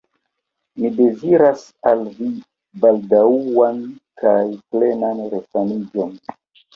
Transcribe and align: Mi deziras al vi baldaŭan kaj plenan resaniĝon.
Mi 0.83 0.89
deziras 0.99 1.59
al 1.89 1.99
vi 2.15 2.29
baldaŭan 2.85 3.77
kaj 4.23 4.31
plenan 4.73 5.21
resaniĝon. 5.35 6.17